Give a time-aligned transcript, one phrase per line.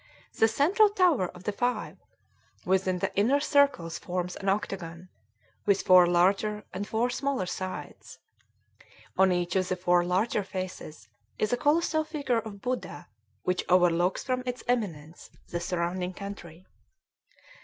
[0.39, 1.99] The central tower of the five
[2.65, 5.09] within the inner circle forms an octagon,
[5.67, 8.17] with four larger and four smaller sides.
[9.15, 13.09] On each of the four larger faces is a colossal figure of Buddha,
[13.43, 16.65] which overlooks from its eminence the surrounding country.